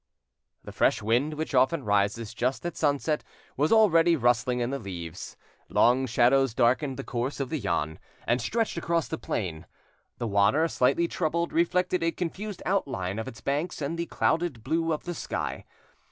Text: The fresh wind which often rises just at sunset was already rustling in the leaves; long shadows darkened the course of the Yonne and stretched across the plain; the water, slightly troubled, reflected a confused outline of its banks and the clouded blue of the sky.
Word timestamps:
The 0.63 0.71
fresh 0.71 1.03
wind 1.03 1.35
which 1.35 1.53
often 1.53 1.83
rises 1.83 2.33
just 2.33 2.65
at 2.65 2.75
sunset 2.75 3.23
was 3.55 3.71
already 3.71 4.15
rustling 4.15 4.59
in 4.59 4.71
the 4.71 4.79
leaves; 4.79 5.37
long 5.69 6.07
shadows 6.07 6.55
darkened 6.55 6.97
the 6.97 7.03
course 7.03 7.39
of 7.39 7.49
the 7.49 7.59
Yonne 7.59 7.99
and 8.25 8.41
stretched 8.41 8.77
across 8.77 9.07
the 9.07 9.19
plain; 9.19 9.67
the 10.17 10.25
water, 10.27 10.67
slightly 10.67 11.07
troubled, 11.07 11.53
reflected 11.53 12.01
a 12.01 12.11
confused 12.11 12.63
outline 12.65 13.19
of 13.19 13.27
its 13.27 13.41
banks 13.41 13.79
and 13.79 13.95
the 13.95 14.07
clouded 14.07 14.63
blue 14.63 14.91
of 14.91 15.03
the 15.03 15.13
sky. 15.13 15.65